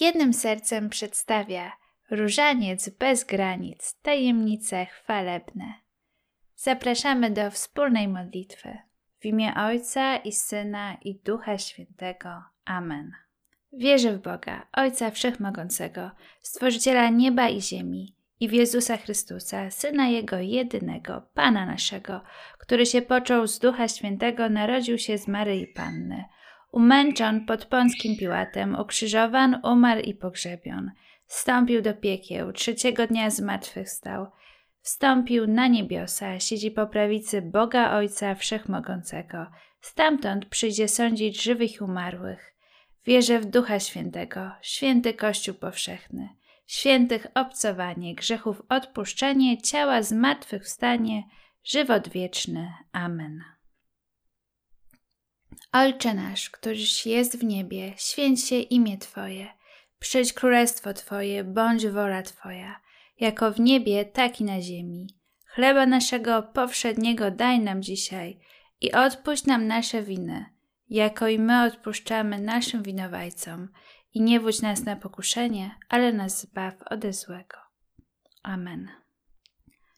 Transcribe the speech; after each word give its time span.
jednym 0.00 0.34
sercem 0.34 0.88
przedstawia 0.88 1.72
różaniec 2.10 2.88
bez 2.88 3.24
granic, 3.24 4.00
tajemnice 4.02 4.86
chwalebne. 4.86 5.74
Zapraszamy 6.56 7.30
do 7.30 7.50
wspólnej 7.50 8.08
modlitwy. 8.08 8.78
W 9.20 9.24
imię 9.24 9.54
Ojca 9.56 10.16
i 10.16 10.32
Syna 10.32 10.96
i 11.02 11.14
Ducha 11.14 11.58
Świętego. 11.58 12.42
Amen. 12.64 13.12
Wierzę 13.72 14.12
w 14.12 14.22
Boga, 14.22 14.66
Ojca 14.72 15.10
Wszechmogącego, 15.10 16.10
Stworzyciela 16.40 17.08
nieba 17.08 17.48
i 17.48 17.62
ziemi 17.62 18.14
i 18.40 18.48
w 18.48 18.52
Jezusa 18.52 18.96
Chrystusa, 18.96 19.70
Syna 19.70 20.08
Jego 20.08 20.38
jedynego, 20.38 21.22
Pana 21.34 21.66
naszego, 21.66 22.20
który 22.58 22.86
się 22.86 23.02
począł 23.02 23.46
z 23.46 23.58
Ducha 23.58 23.88
Świętego, 23.88 24.48
narodził 24.48 24.98
się 24.98 25.18
z 25.18 25.28
Maryi 25.28 25.66
Panny, 25.66 26.24
umęczon 26.72 27.46
pod 27.46 27.64
Pąskim 27.64 28.16
Piłatem, 28.16 28.74
ukrzyżowan, 28.74 29.60
umarł 29.64 30.00
i 30.00 30.14
pogrzebion, 30.14 30.90
wstąpił 31.26 31.82
do 31.82 31.94
piekieł, 31.94 32.52
trzeciego 32.52 33.06
dnia 33.06 33.30
zmartwychwstał, 33.30 34.26
wstąpił 34.80 35.46
na 35.46 35.66
niebiosa, 35.66 36.40
siedzi 36.40 36.70
po 36.70 36.86
prawicy 36.86 37.42
Boga 37.42 37.92
Ojca 37.92 38.34
Wszechmogącego, 38.34 39.46
stamtąd 39.80 40.46
przyjdzie 40.46 40.88
sądzić 40.88 41.42
żywych 41.42 41.76
i 41.76 41.80
umarłych. 41.80 42.54
Wierzę 43.06 43.38
w 43.38 43.46
Ducha 43.46 43.80
Świętego, 43.80 44.50
święty 44.62 45.14
Kościół 45.14 45.54
powszechny, 45.54 46.28
świętych 46.66 47.26
obcowanie, 47.34 48.14
grzechów 48.14 48.62
odpuszczenie, 48.68 49.62
ciała 49.62 50.02
zmartwychwstanie, 50.02 51.22
żywot 51.64 52.08
wieczny. 52.08 52.72
Amen. 52.92 53.57
Ojcze 55.72 56.14
nasz, 56.14 56.50
któryś 56.50 57.06
jest 57.06 57.38
w 57.38 57.44
niebie, 57.44 57.92
święć 57.96 58.44
się 58.44 58.56
imię 58.56 58.98
Twoje, 58.98 59.46
przyjdź 59.98 60.32
królestwo 60.32 60.94
Twoje, 60.94 61.44
bądź 61.44 61.86
wola 61.86 62.22
Twoja, 62.22 62.80
jako 63.20 63.52
w 63.52 63.60
niebie, 63.60 64.04
tak 64.04 64.40
i 64.40 64.44
na 64.44 64.60
ziemi. 64.60 65.06
Chleba 65.46 65.86
naszego 65.86 66.42
powszedniego 66.42 67.30
daj 67.30 67.60
nam 67.60 67.82
dzisiaj 67.82 68.38
i 68.80 68.92
odpuść 68.92 69.44
nam 69.44 69.66
nasze 69.66 70.02
winy, 70.02 70.46
jako 70.90 71.28
i 71.28 71.38
my 71.38 71.64
odpuszczamy 71.64 72.38
naszym 72.38 72.82
winowajcom. 72.82 73.68
I 74.14 74.20
nie 74.20 74.40
wódź 74.40 74.62
nas 74.62 74.84
na 74.84 74.96
pokuszenie, 74.96 75.74
ale 75.88 76.12
nas 76.12 76.40
zbaw 76.40 76.74
ode 76.90 77.12
złego. 77.12 77.58
Amen. 78.42 78.88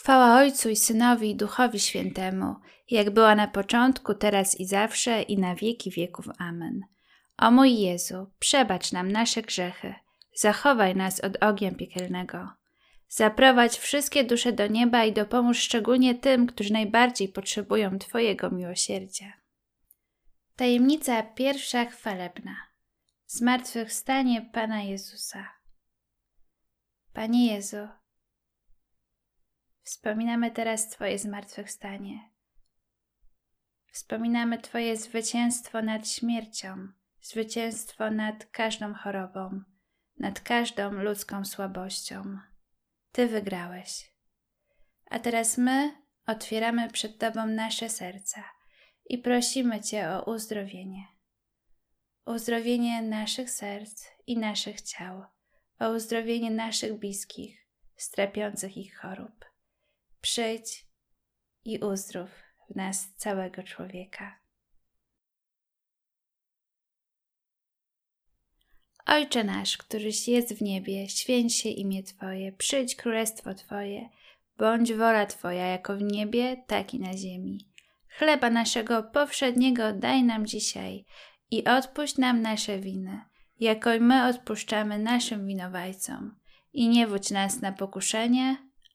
Chwała 0.00 0.34
Ojcu 0.34 0.68
i 0.68 0.76
Synowi 0.76 1.30
i 1.30 1.36
Duchowi 1.36 1.80
Świętemu, 1.80 2.54
jak 2.90 3.10
była 3.10 3.34
na 3.34 3.48
początku, 3.48 4.14
teraz 4.14 4.60
i 4.60 4.66
zawsze, 4.66 5.22
i 5.22 5.38
na 5.38 5.54
wieki 5.54 5.90
wieków. 5.90 6.26
Amen. 6.38 6.80
O 7.38 7.50
mój 7.50 7.78
Jezu, 7.78 8.30
przebacz 8.38 8.92
nam 8.92 9.12
nasze 9.12 9.42
grzechy, 9.42 9.94
zachowaj 10.34 10.96
nas 10.96 11.20
od 11.20 11.42
ognia 11.42 11.70
piekielnego. 11.74 12.48
Zaprowadź 13.08 13.78
wszystkie 13.78 14.24
dusze 14.24 14.52
do 14.52 14.66
nieba 14.66 15.04
i 15.04 15.12
dopomóż 15.12 15.58
szczególnie 15.58 16.14
tym, 16.14 16.46
którzy 16.46 16.72
najbardziej 16.72 17.28
potrzebują 17.28 17.98
Twojego 17.98 18.50
miłosierdzia. 18.50 19.32
Tajemnica 20.56 21.22
pierwsza 21.22 21.84
chwalebna. 21.84 22.56
Zmartwychwstanie 23.26 24.50
Pana 24.52 24.82
Jezusa. 24.82 25.48
Panie 27.12 27.54
Jezu, 27.54 27.88
Wspominamy 29.90 30.50
teraz 30.50 30.88
Twoje 30.88 31.18
zmartwychwstanie. 31.18 32.30
Wspominamy 33.92 34.58
Twoje 34.58 34.96
zwycięstwo 34.96 35.82
nad 35.82 36.08
śmiercią, 36.08 36.88
zwycięstwo 37.20 38.10
nad 38.10 38.44
każdą 38.44 38.94
chorobą, 38.94 39.62
nad 40.18 40.40
każdą 40.40 40.92
ludzką 40.92 41.44
słabością. 41.44 42.38
Ty 43.12 43.28
wygrałeś. 43.28 44.12
A 45.10 45.18
teraz 45.18 45.58
my 45.58 45.92
otwieramy 46.26 46.90
przed 46.90 47.18
Tobą 47.18 47.46
nasze 47.46 47.88
serca 47.88 48.44
i 49.04 49.18
prosimy 49.18 49.80
Cię 49.80 50.10
o 50.10 50.32
uzdrowienie. 50.32 51.04
Uzdrowienie 52.26 53.02
naszych 53.02 53.50
serc 53.50 54.04
i 54.26 54.38
naszych 54.38 54.80
ciał, 54.80 55.24
o 55.78 55.90
uzdrowienie 55.90 56.50
naszych 56.50 56.98
bliskich, 56.98 57.66
strapiących 57.96 58.76
ich 58.76 58.98
chorób 58.98 59.49
przyjdź 60.20 60.86
i 61.64 61.78
uzdrów 61.78 62.30
w 62.70 62.76
nas 62.76 63.14
całego 63.16 63.62
człowieka. 63.62 64.40
Ojcze 69.06 69.44
nasz, 69.44 69.76
któryś 69.76 70.28
jest 70.28 70.54
w 70.54 70.62
niebie, 70.62 71.08
święć 71.08 71.56
się 71.56 71.68
imię 71.68 72.02
Twoje, 72.02 72.52
przyjdź 72.52 72.96
królestwo 72.96 73.54
Twoje, 73.54 74.08
bądź 74.58 74.92
wola 74.92 75.26
Twoja 75.26 75.66
jako 75.66 75.96
w 75.96 76.02
niebie, 76.02 76.64
tak 76.66 76.94
i 76.94 77.00
na 77.00 77.16
ziemi. 77.16 77.68
Chleba 78.08 78.50
naszego 78.50 79.02
powszedniego 79.02 79.92
daj 79.92 80.22
nam 80.22 80.46
dzisiaj 80.46 81.04
i 81.50 81.64
odpuść 81.64 82.18
nam 82.18 82.42
nasze 82.42 82.78
winy, 82.78 83.20
jako 83.60 83.94
i 83.94 84.00
my 84.00 84.26
odpuszczamy 84.26 84.98
naszym 84.98 85.46
winowajcom. 85.46 86.36
I 86.72 86.88
nie 86.88 87.06
wódź 87.06 87.30
nas 87.30 87.60
na 87.60 87.72
pokuszenie, 87.72 88.69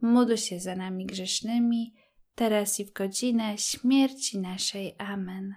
módl 0.00 0.36
się 0.36 0.60
za 0.60 0.76
nami 0.76 1.06
grzesznymi, 1.06 1.94
teraz 2.34 2.80
i 2.80 2.84
w 2.84 2.92
godzinę 2.92 3.58
śmierci 3.58 4.38
naszej. 4.38 4.94
Amen. 4.98 5.54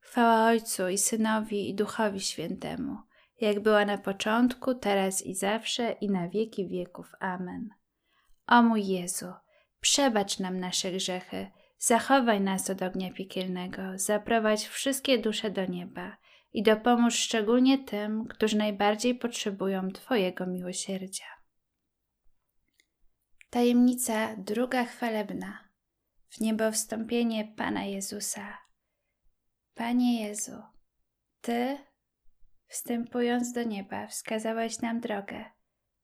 Chwała 0.00 0.46
Ojcu 0.46 0.88
i 0.88 0.98
Synowi 0.98 1.70
i 1.70 1.74
Duchowi 1.74 2.20
Świętemu, 2.20 2.96
jak 3.40 3.60
była 3.60 3.84
na 3.84 3.98
początku, 3.98 4.74
teraz 4.74 5.26
i 5.26 5.34
zawsze 5.34 5.92
i 5.92 6.10
na 6.10 6.28
wieki 6.28 6.68
wieków. 6.68 7.12
Amen. 7.20 7.68
O 8.46 8.62
mój 8.62 8.86
Jezu, 8.86 9.26
przebacz 9.80 10.38
nam 10.38 10.60
nasze 10.60 10.92
grzechy, 10.92 11.50
zachowaj 11.78 12.40
nas 12.40 12.70
od 12.70 12.82
ognia 12.82 13.12
piekielnego, 13.12 13.82
zaprowadź 13.94 14.66
wszystkie 14.66 15.18
dusze 15.18 15.50
do 15.50 15.66
nieba 15.66 16.16
i 16.52 16.62
dopomóż 16.62 17.14
szczególnie 17.14 17.78
tym, 17.78 18.24
którzy 18.28 18.56
najbardziej 18.56 19.14
potrzebują 19.14 19.90
Twojego 19.90 20.46
miłosierdzia. 20.46 21.41
Tajemnica 23.52 24.36
druga 24.36 24.84
chwalebna. 24.84 25.58
W 26.30 26.40
niebo 26.40 26.72
wstąpienie 26.72 27.44
Pana 27.56 27.84
Jezusa. 27.84 28.58
Panie 29.74 30.28
Jezu, 30.28 30.62
Ty, 31.40 31.78
wstępując 32.66 33.52
do 33.52 33.62
nieba, 33.62 34.06
wskazałeś 34.06 34.80
nam 34.80 35.00
drogę. 35.00 35.44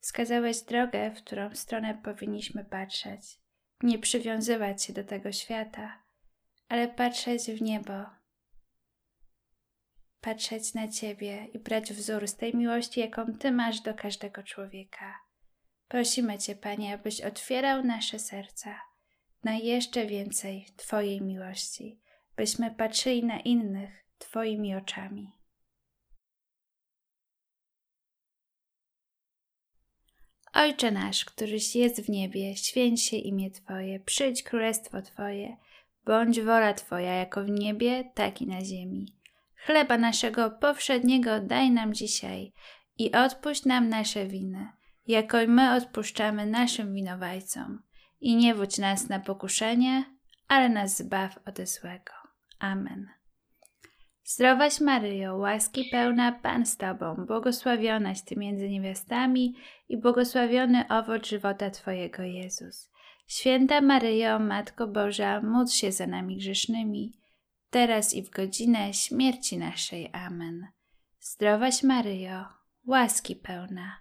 Wskazałeś 0.00 0.62
drogę, 0.62 1.10
w 1.10 1.18
którą 1.18 1.54
stronę 1.54 2.00
powinniśmy 2.04 2.64
patrzeć. 2.64 3.40
Nie 3.82 3.98
przywiązywać 3.98 4.84
się 4.84 4.92
do 4.92 5.04
tego 5.04 5.32
świata, 5.32 6.02
ale 6.68 6.88
patrzeć 6.88 7.42
w 7.42 7.62
niebo. 7.62 8.04
Patrzeć 10.20 10.74
na 10.74 10.88
Ciebie 10.88 11.44
i 11.44 11.58
brać 11.58 11.92
wzór 11.92 12.28
z 12.28 12.36
tej 12.36 12.56
miłości, 12.56 13.00
jaką 13.00 13.32
Ty 13.34 13.52
masz 13.52 13.80
do 13.80 13.94
każdego 13.94 14.42
człowieka. 14.42 15.27
Prosimy 15.88 16.38
Cię, 16.38 16.54
Panie, 16.56 16.94
abyś 16.94 17.20
otwierał 17.20 17.84
nasze 17.84 18.18
serca 18.18 18.80
na 19.44 19.54
jeszcze 19.54 20.06
więcej 20.06 20.66
Twojej 20.76 21.22
miłości, 21.22 21.98
byśmy 22.36 22.70
patrzyli 22.70 23.24
na 23.24 23.40
innych 23.40 24.04
Twoimi 24.18 24.74
oczami. 24.74 25.32
Ojcze 30.52 30.90
nasz, 30.90 31.24
któryś 31.24 31.76
jest 31.76 32.00
w 32.00 32.08
niebie, 32.08 32.56
święć 32.56 33.02
się 33.02 33.16
imię 33.16 33.50
Twoje, 33.50 34.00
przyjdź 34.00 34.42
królestwo 34.42 35.02
Twoje, 35.02 35.56
bądź 36.04 36.40
wola 36.40 36.74
Twoja 36.74 37.14
jako 37.14 37.44
w 37.44 37.50
niebie, 37.50 38.10
tak 38.14 38.42
i 38.42 38.46
na 38.46 38.64
ziemi. 38.64 39.14
Chleba 39.56 39.98
naszego 39.98 40.50
powszedniego 40.50 41.40
daj 41.40 41.70
nam 41.70 41.94
dzisiaj 41.94 42.52
i 42.98 43.12
odpuść 43.12 43.64
nam 43.64 43.88
nasze 43.88 44.26
winy, 44.26 44.68
jako 45.08 45.40
i 45.40 45.48
my 45.48 45.74
odpuszczamy 45.74 46.46
naszym 46.46 46.94
winowajcom. 46.94 47.82
I 48.20 48.36
nie 48.36 48.54
wódź 48.54 48.78
nas 48.78 49.08
na 49.08 49.20
pokuszenie, 49.20 50.04
ale 50.48 50.68
nas 50.68 50.96
zbaw 50.96 51.38
ode 51.46 51.66
złego. 51.66 52.12
Amen. 52.58 53.08
Zdrowaś 54.24 54.80
Maryjo, 54.80 55.36
łaski 55.36 55.88
pełna 55.92 56.32
Pan 56.32 56.66
z 56.66 56.76
Tobą, 56.76 57.26
błogosławionaś 57.26 58.22
Ty 58.22 58.36
między 58.36 58.68
niewiastami 58.68 59.54
i 59.88 59.96
błogosławiony 59.96 60.84
owoc 60.88 61.26
żywota 61.26 61.70
Twojego 61.70 62.22
Jezus. 62.22 62.90
Święta 63.26 63.80
Maryjo, 63.80 64.38
Matko 64.38 64.86
Boża, 64.86 65.40
módl 65.40 65.70
się 65.70 65.92
za 65.92 66.06
nami 66.06 66.36
grzesznymi, 66.36 67.12
teraz 67.70 68.14
i 68.14 68.22
w 68.22 68.30
godzinę 68.30 68.94
śmierci 68.94 69.58
naszej. 69.58 70.10
Amen. 70.12 70.66
Zdrowaś 71.20 71.82
Maryjo, 71.82 72.44
łaski 72.86 73.36
pełna, 73.36 74.00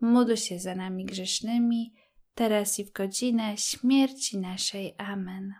módl 0.00 0.34
się 0.34 0.58
za 0.58 0.74
nami 0.74 1.04
grzesznymi, 1.04 1.94
teraz 2.34 2.78
i 2.78 2.84
w 2.84 2.92
godzinę 2.92 3.56
śmierci 3.56 4.38
naszej. 4.38 4.94
Amen. 4.98 5.54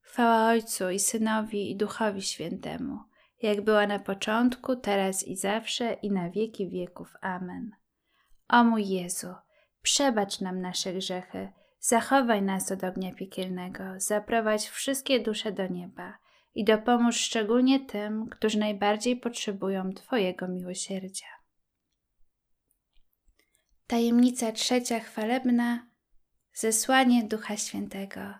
Chwała 0.00 0.48
Ojcu 0.48 0.90
i 0.90 0.98
Synowi 0.98 1.70
i 1.70 1.76
Duchowi 1.76 2.22
Świętemu, 2.22 2.98
jak 3.42 3.60
była 3.60 3.86
na 3.86 3.98
początku, 3.98 4.76
teraz 4.76 5.26
i 5.26 5.36
zawsze 5.36 5.92
i 5.92 6.10
na 6.10 6.30
wieki 6.30 6.68
wieków. 6.68 7.14
Amen. 7.20 7.70
O 8.48 8.64
mój 8.64 8.88
Jezu, 8.88 9.34
przebacz 9.82 10.40
nam 10.40 10.60
nasze 10.60 10.92
grzechy, 10.92 11.48
zachowaj 11.80 12.42
nas 12.42 12.72
od 12.72 12.84
ognia 12.84 13.14
piekielnego, 13.14 13.84
zaprowadź 13.96 14.68
wszystkie 14.68 15.20
dusze 15.20 15.52
do 15.52 15.66
nieba 15.66 16.18
i 16.54 16.64
dopomóż 16.64 17.16
szczególnie 17.16 17.80
tym, 17.80 18.28
którzy 18.28 18.58
najbardziej 18.58 19.16
potrzebują 19.16 19.92
Twojego 19.92 20.48
miłosierdzia. 20.48 21.33
Tajemnica 23.86 24.52
trzecia 24.52 25.00
chwalebna 25.00 25.86
zesłanie 26.54 27.24
Ducha 27.24 27.56
Świętego. 27.56 28.34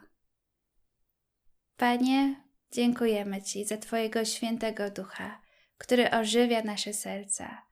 Panie, 1.76 2.44
dziękujemy 2.72 3.42
Ci 3.42 3.64
za 3.64 3.76
Twojego 3.76 4.24
świętego 4.24 4.90
ducha, 4.90 5.42
który 5.78 6.10
ożywia 6.10 6.62
nasze 6.62 6.92
serca, 6.92 7.62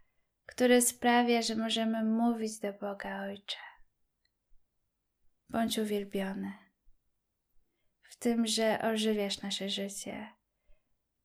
który 0.46 0.82
sprawia, 0.82 1.42
że 1.42 1.56
możemy 1.56 2.04
mówić 2.04 2.58
do 2.58 2.72
Boga 2.72 3.22
Ojcze. 3.22 3.56
Bądź 5.48 5.78
uwielbiony 5.78 6.52
w 8.02 8.16
tym, 8.16 8.46
że 8.46 8.80
ożywiasz 8.82 9.42
nasze 9.42 9.70
życie, 9.70 10.28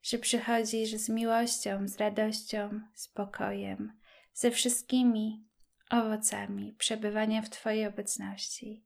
że 0.01 0.17
przychodzisz 0.17 0.91
z 0.91 1.09
miłością, 1.09 1.87
z 1.87 1.97
radością, 1.97 2.81
spokojem, 2.93 3.99
ze 4.33 4.51
wszystkimi 4.51 5.47
owocami 5.89 6.75
przebywania 6.77 7.41
w 7.41 7.49
Twojej 7.49 7.87
obecności. 7.87 8.83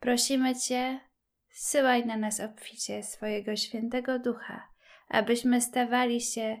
Prosimy 0.00 0.56
Cię, 0.56 1.00
Syłaj 1.56 2.06
na 2.06 2.16
nas 2.16 2.40
obficie 2.40 3.02
swojego 3.02 3.56
świętego 3.56 4.18
ducha, 4.18 4.68
abyśmy 5.08 5.60
stawali 5.60 6.20
się 6.20 6.56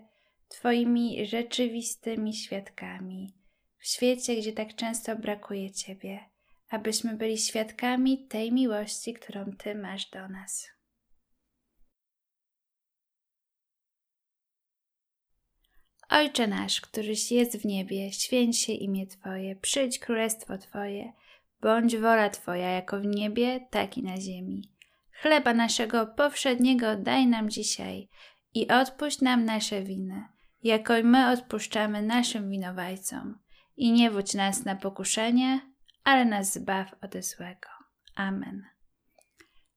Twoimi 0.48 1.26
rzeczywistymi 1.26 2.34
świadkami 2.34 3.34
w 3.78 3.86
świecie, 3.86 4.36
gdzie 4.36 4.52
tak 4.52 4.74
często 4.74 5.16
brakuje 5.16 5.70
Ciebie, 5.70 6.20
abyśmy 6.70 7.16
byli 7.16 7.38
świadkami 7.38 8.26
tej 8.26 8.52
miłości, 8.52 9.14
którą 9.14 9.44
Ty 9.58 9.74
masz 9.74 10.10
do 10.10 10.28
nas. 10.28 10.73
Ojcze 16.14 16.46
nasz, 16.46 16.80
któryś 16.80 17.32
jest 17.32 17.56
w 17.58 17.64
niebie, 17.64 18.12
święć 18.12 18.58
się 18.58 18.72
imię 18.72 19.06
Twoje, 19.06 19.56
przyjdź 19.56 19.98
królestwo 19.98 20.58
Twoje, 20.58 21.12
bądź 21.60 21.96
wola 21.96 22.30
Twoja 22.30 22.70
jako 22.70 23.00
w 23.00 23.06
niebie, 23.06 23.66
tak 23.70 23.98
i 23.98 24.02
na 24.02 24.20
ziemi. 24.20 24.70
Chleba 25.12 25.54
naszego 25.54 26.06
powszedniego 26.06 26.96
daj 26.96 27.26
nam 27.26 27.50
dzisiaj 27.50 28.08
i 28.54 28.68
odpuść 28.68 29.20
nam 29.20 29.44
nasze 29.44 29.82
winy, 29.82 30.24
jako 30.62 30.96
i 30.96 31.04
my 31.04 31.30
odpuszczamy 31.30 32.02
naszym 32.02 32.50
winowajcom. 32.50 33.38
I 33.76 33.92
nie 33.92 34.10
wódź 34.10 34.34
nas 34.34 34.64
na 34.64 34.76
pokuszenie, 34.76 35.60
ale 36.04 36.24
nas 36.24 36.52
zbaw 36.52 36.94
ode 37.02 37.22
złego. 37.22 37.68
Amen. 38.14 38.73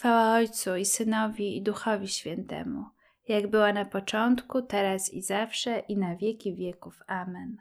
Chwała 0.00 0.34
Ojcu 0.34 0.76
i 0.76 0.84
Synowi 0.84 1.56
i 1.56 1.62
Duchowi 1.62 2.08
Świętemu, 2.08 2.84
jak 3.28 3.46
była 3.46 3.72
na 3.72 3.84
początku, 3.84 4.62
teraz 4.62 5.12
i 5.12 5.22
zawsze 5.22 5.78
i 5.78 5.96
na 5.96 6.16
wieki 6.16 6.54
wieków. 6.54 7.00
Amen. 7.06 7.56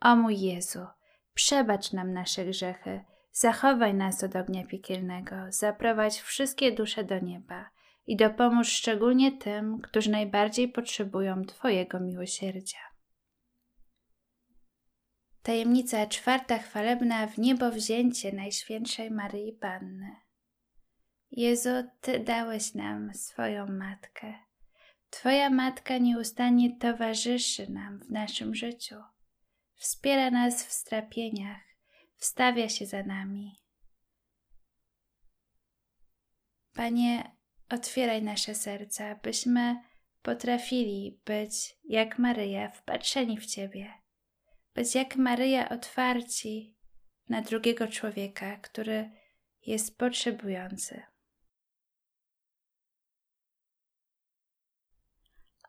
O 0.00 0.16
mój 0.16 0.40
Jezu, 0.40 0.86
przebacz 1.34 1.92
nam 1.92 2.12
nasze 2.12 2.44
grzechy, 2.44 3.04
zachowaj 3.32 3.94
nas 3.94 4.24
od 4.24 4.36
ognia 4.36 4.66
piekielnego, 4.66 5.36
zaprowadź 5.48 6.20
wszystkie 6.20 6.72
dusze 6.72 7.04
do 7.04 7.18
nieba 7.18 7.70
i 8.06 8.16
dopomóż 8.16 8.68
szczególnie 8.68 9.32
tym, 9.32 9.80
którzy 9.80 10.10
najbardziej 10.10 10.68
potrzebują 10.68 11.44
Twojego 11.44 12.00
miłosierdzia. 12.00 12.80
Tajemnica 15.42 16.06
czwarta 16.06 16.58
chwalebna 16.58 17.26
w 17.26 17.38
niebo 17.38 17.70
wzięcie 17.70 18.32
Najświętszej 18.32 19.10
Maryi 19.10 19.52
Panny. 19.52 20.25
Jezu, 21.30 21.70
Ty 22.00 22.18
dałeś 22.20 22.74
nam 22.74 23.14
swoją 23.14 23.66
Matkę. 23.66 24.34
Twoja 25.10 25.50
Matka 25.50 25.98
nieustannie 25.98 26.78
towarzyszy 26.78 27.70
nam 27.70 27.98
w 27.98 28.10
naszym 28.10 28.54
życiu. 28.54 28.96
Wspiera 29.74 30.30
nas 30.30 30.66
w 30.66 30.72
strapieniach, 30.72 31.62
wstawia 32.16 32.68
się 32.68 32.86
za 32.86 33.02
nami. 33.02 33.60
Panie, 36.74 37.36
otwieraj 37.68 38.22
nasze 38.22 38.54
serca, 38.54 39.14
byśmy 39.14 39.82
potrafili 40.22 41.20
być 41.24 41.76
jak 41.84 42.18
Maryja, 42.18 42.68
wpatrzeni 42.68 43.38
w 43.38 43.46
Ciebie, 43.46 43.92
być 44.74 44.94
jak 44.94 45.16
Maryja, 45.16 45.68
otwarci 45.68 46.76
na 47.28 47.42
drugiego 47.42 47.88
człowieka, 47.88 48.56
który 48.56 49.10
jest 49.66 49.98
potrzebujący. 49.98 51.02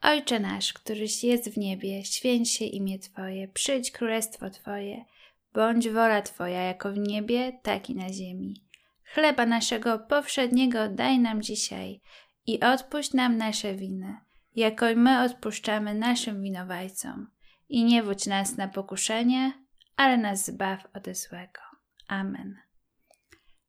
Ojcze 0.07 0.39
nasz, 0.39 0.73
któryś 0.73 1.23
jest 1.23 1.49
w 1.49 1.57
niebie, 1.57 2.05
święć 2.05 2.51
się 2.51 2.65
imię 2.65 2.99
Twoje, 2.99 3.47
przyjdź 3.47 3.91
królestwo 3.91 4.49
Twoje, 4.49 5.05
bądź 5.53 5.89
wola 5.89 6.21
Twoja 6.21 6.61
jako 6.61 6.91
w 6.91 6.97
niebie, 6.97 7.59
tak 7.63 7.89
i 7.89 7.95
na 7.95 8.13
ziemi. 8.13 8.63
Chleba 9.03 9.45
naszego 9.45 9.99
powszedniego 9.99 10.89
daj 10.89 11.19
nam 11.19 11.41
dzisiaj 11.41 12.01
i 12.45 12.59
odpuść 12.59 13.13
nam 13.13 13.37
nasze 13.37 13.75
winy, 13.75 14.17
jako 14.55 14.85
my 14.95 15.23
odpuszczamy 15.23 15.95
naszym 15.95 16.43
winowajcom. 16.43 17.27
I 17.69 17.83
nie 17.83 18.03
wódź 18.03 18.25
nas 18.25 18.57
na 18.57 18.67
pokuszenie, 18.67 19.53
ale 19.95 20.17
nas 20.17 20.45
zbaw 20.45 20.87
ode 20.93 21.15
złego. 21.15 21.61
Amen. 22.07 22.66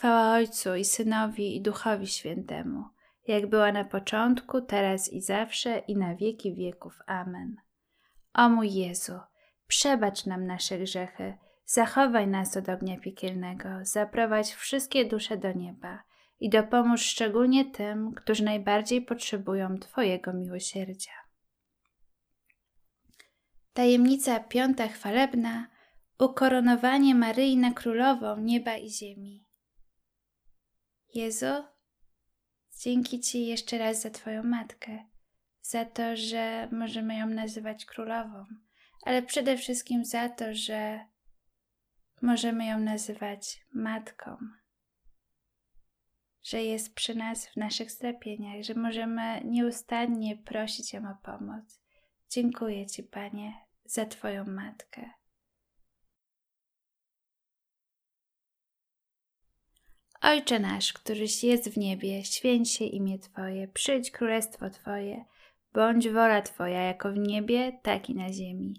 Chwała 0.00 0.32
Ojcu 0.32 0.74
i 0.74 0.84
Synowi 0.84 1.56
i 1.56 1.60
Duchowi 1.60 2.06
Świętemu, 2.06 2.84
jak 3.26 3.46
była 3.46 3.72
na 3.72 3.84
początku, 3.84 4.60
teraz 4.60 5.12
i 5.12 5.20
zawsze 5.20 5.78
i 5.78 5.96
na 5.96 6.16
wieki 6.16 6.54
wieków. 6.54 6.98
Amen. 7.06 7.56
O 8.34 8.48
mój 8.48 8.74
Jezu, 8.74 9.12
przebacz 9.66 10.26
nam 10.26 10.46
nasze 10.46 10.78
grzechy, 10.78 11.34
zachowaj 11.64 12.26
nas 12.26 12.56
od 12.56 12.68
ognia 12.68 13.00
piekielnego, 13.00 13.68
zaprowadź 13.82 14.54
wszystkie 14.54 15.04
dusze 15.04 15.36
do 15.36 15.52
nieba 15.52 16.02
i 16.40 16.50
dopomóż 16.50 17.00
szczególnie 17.00 17.64
tym, 17.64 18.12
którzy 18.14 18.44
najbardziej 18.44 19.02
potrzebują 19.02 19.78
Twojego 19.78 20.32
miłosierdzia. 20.32 21.12
Tajemnica 23.72 24.40
piąta 24.40 24.88
chwalebna 24.88 25.66
ukoronowanie 26.18 27.14
Maryi 27.14 27.56
na 27.56 27.72
królową 27.72 28.36
nieba 28.36 28.76
i 28.76 28.90
ziemi. 28.90 29.49
Jezu, 31.14 31.64
dzięki 32.80 33.20
Ci 33.20 33.46
jeszcze 33.46 33.78
raz 33.78 34.00
za 34.00 34.10
Twoją 34.10 34.42
matkę, 34.42 35.04
za 35.62 35.84
to, 35.84 36.16
że 36.16 36.68
możemy 36.72 37.16
ją 37.16 37.26
nazywać 37.26 37.84
królową, 37.84 38.44
ale 39.02 39.22
przede 39.22 39.56
wszystkim 39.56 40.04
za 40.04 40.28
to, 40.28 40.44
że 40.54 41.06
możemy 42.22 42.66
ją 42.66 42.78
nazywać 42.80 43.66
matką, 43.74 44.36
że 46.42 46.62
jest 46.62 46.94
przy 46.94 47.14
nas 47.14 47.46
w 47.46 47.56
naszych 47.56 47.92
strapieniach, 47.92 48.62
że 48.62 48.74
możemy 48.74 49.40
nieustannie 49.44 50.36
prosić 50.36 50.92
ją 50.92 51.10
o 51.10 51.14
pomoc. 51.22 51.80
Dziękuję 52.30 52.86
Ci, 52.86 53.02
Panie, 53.02 53.54
za 53.84 54.06
Twoją 54.06 54.44
matkę. 54.44 55.19
Ojcze 60.22 60.60
nasz, 60.60 60.92
któryś 60.92 61.44
jest 61.44 61.70
w 61.70 61.76
niebie, 61.76 62.24
święć 62.24 62.70
się 62.72 62.84
imię 62.84 63.18
Twoje, 63.18 63.68
przyjdź 63.68 64.10
królestwo 64.10 64.70
Twoje, 64.70 65.24
bądź 65.74 66.08
wola 66.08 66.42
Twoja 66.42 66.82
jako 66.82 67.12
w 67.12 67.18
niebie, 67.18 67.78
tak 67.82 68.10
i 68.10 68.14
na 68.14 68.32
ziemi. 68.32 68.74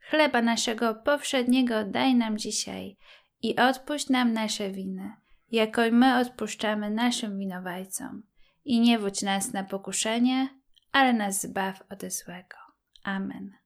Chleba 0.00 0.42
naszego 0.42 0.94
powszedniego 0.94 1.84
daj 1.84 2.14
nam 2.14 2.38
dzisiaj 2.38 2.96
i 3.42 3.56
odpuść 3.56 4.08
nam 4.08 4.32
nasze 4.32 4.70
winy, 4.70 5.12
jako 5.52 5.84
i 5.84 5.92
my 5.92 6.18
odpuszczamy 6.18 6.90
naszym 6.90 7.38
winowajcom. 7.38 8.22
I 8.64 8.80
nie 8.80 8.98
wódź 8.98 9.22
nas 9.22 9.52
na 9.52 9.64
pokuszenie, 9.64 10.48
ale 10.92 11.12
nas 11.12 11.42
zbaw 11.42 11.82
ode 11.90 12.10
złego. 12.10 12.56
Amen. 13.02 13.65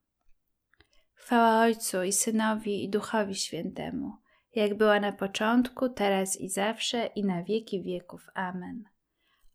Chwała 1.21 1.61
Ojcu 1.61 2.03
i 2.03 2.11
Synowi 2.11 2.83
i 2.83 2.89
Duchowi 2.89 3.35
Świętemu, 3.35 4.17
jak 4.55 4.77
była 4.77 4.99
na 4.99 5.11
początku, 5.11 5.89
teraz 5.89 6.39
i 6.39 6.49
zawsze 6.49 7.05
i 7.05 7.25
na 7.25 7.43
wieki 7.43 7.83
wieków. 7.83 8.27
Amen. 8.33 8.83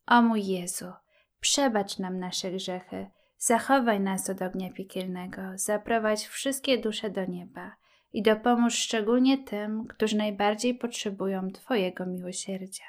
O 0.07 0.23
mój 0.23 0.47
Jezu, 0.47 0.93
przebacz 1.41 1.99
nam 1.99 2.19
nasze 2.19 2.51
grzechy, 2.51 3.07
zachowaj 3.39 4.01
nas 4.01 4.31
od 4.31 4.43
ognia 4.43 4.73
piekielnego, 4.73 5.43
zaprowadź 5.55 6.27
wszystkie 6.27 6.79
dusze 6.79 7.11
do 7.11 7.25
nieba 7.25 7.77
i 8.13 8.23
dopomóż 8.23 8.75
szczególnie 8.75 9.39
tym, 9.39 9.87
którzy 9.87 10.17
najbardziej 10.17 10.75
potrzebują 10.75 11.51
Twojego 11.51 12.07
miłosierdzia. 12.07 12.85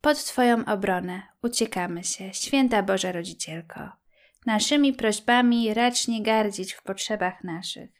Pod 0.00 0.24
Twoją 0.24 0.64
obronę 0.64 1.22
uciekamy 1.42 2.04
się, 2.04 2.34
święta 2.34 2.82
Boża 2.82 3.12
Rodzicielko. 3.12 4.03
Naszymi 4.46 4.92
prośbami 4.92 5.74
racz 5.74 6.08
nie 6.08 6.22
gardzić 6.22 6.72
w 6.72 6.82
potrzebach 6.82 7.44
naszych, 7.44 7.90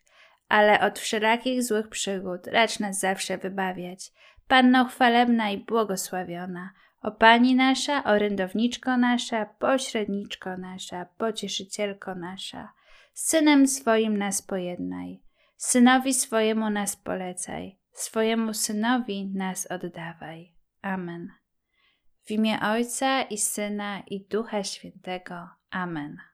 ale 0.48 0.80
od 0.80 0.98
wszelakich 0.98 1.62
złych 1.62 1.88
przygód 1.88 2.46
racz 2.46 2.80
nas 2.80 3.00
zawsze 3.00 3.38
wybawiać. 3.38 4.12
Panno 4.48 4.84
chwalebna 4.84 5.50
i 5.50 5.58
błogosławiona, 5.58 6.70
o 7.02 7.10
Pani 7.10 7.54
nasza, 7.54 8.04
orędowniczko 8.04 8.96
nasza, 8.96 9.46
pośredniczko 9.46 10.56
nasza, 10.56 11.06
pocieszycielko 11.18 12.14
nasza, 12.14 12.72
Synem 13.14 13.66
swoim 13.66 14.16
nas 14.16 14.42
pojednaj, 14.42 15.20
Synowi 15.56 16.14
swojemu 16.14 16.70
nas 16.70 16.96
polecaj, 16.96 17.78
swojemu 17.92 18.54
Synowi 18.54 19.26
nas 19.34 19.66
oddawaj. 19.70 20.52
Amen. 20.82 21.32
W 22.24 22.30
imię 22.30 22.58
Ojca 22.62 23.22
i 23.22 23.38
Syna 23.38 24.02
i 24.06 24.20
Ducha 24.20 24.64
Świętego. 24.64 25.48
Amen. 25.70 26.33